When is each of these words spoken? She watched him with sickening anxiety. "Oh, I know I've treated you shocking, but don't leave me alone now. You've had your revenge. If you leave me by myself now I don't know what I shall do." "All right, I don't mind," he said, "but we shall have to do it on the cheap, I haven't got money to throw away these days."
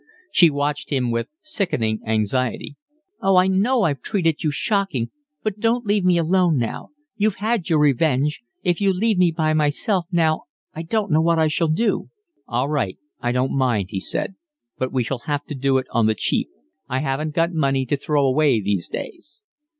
She 0.31 0.49
watched 0.49 0.89
him 0.89 1.11
with 1.11 1.27
sickening 1.41 1.99
anxiety. 2.07 2.75
"Oh, 3.21 3.35
I 3.35 3.45
know 3.45 3.83
I've 3.83 4.01
treated 4.01 4.43
you 4.43 4.49
shocking, 4.49 5.11
but 5.43 5.59
don't 5.59 5.85
leave 5.85 6.03
me 6.03 6.17
alone 6.17 6.57
now. 6.57 6.89
You've 7.17 7.35
had 7.35 7.69
your 7.69 7.77
revenge. 7.77 8.41
If 8.63 8.81
you 8.81 8.93
leave 8.93 9.19
me 9.19 9.31
by 9.31 9.53
myself 9.53 10.07
now 10.11 10.45
I 10.73 10.81
don't 10.81 11.11
know 11.11 11.21
what 11.21 11.37
I 11.37 11.49
shall 11.49 11.67
do." 11.67 12.09
"All 12.47 12.67
right, 12.67 12.97
I 13.19 13.31
don't 13.31 13.55
mind," 13.55 13.89
he 13.91 13.99
said, 13.99 14.33
"but 14.75 14.91
we 14.91 15.03
shall 15.03 15.19
have 15.29 15.45
to 15.45 15.53
do 15.53 15.77
it 15.77 15.85
on 15.91 16.07
the 16.07 16.15
cheap, 16.15 16.49
I 16.89 17.01
haven't 17.01 17.35
got 17.35 17.53
money 17.53 17.85
to 17.85 17.95
throw 17.95 18.25
away 18.25 18.59
these 18.59 18.89
days." 18.89 19.43